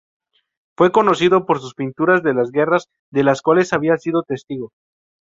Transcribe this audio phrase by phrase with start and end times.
[0.75, 4.71] Fue conocido por sus pinturas de las guerras de las cuales había sido testigo.